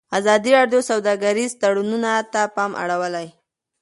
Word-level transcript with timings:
ازادي 0.17 0.49
راډیو 0.57 0.81
د 0.83 0.87
سوداګریز 0.89 1.51
تړونونه 1.61 2.09
ته 2.33 2.41
پام 2.55 2.71
اړولی. 2.81 3.27